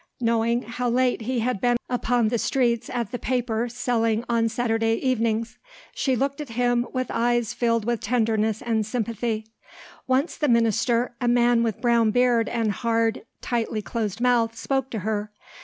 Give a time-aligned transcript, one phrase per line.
[0.19, 4.95] Knowing how late he had been upon the streets at the paper selling on Saturday
[4.95, 5.59] evenings,
[5.93, 9.45] she looked at him with eyes filled with tenderness and sympathy.
[10.07, 15.01] Once the minister, a man with brown beard and hard, tightly closed mouth, spoke to
[15.01, 15.31] her.